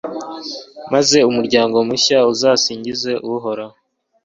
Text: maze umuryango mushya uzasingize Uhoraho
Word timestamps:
maze 0.93 1.17
umuryango 1.29 1.75
mushya 1.87 2.19
uzasingize 2.33 3.11
Uhoraho 3.33 3.75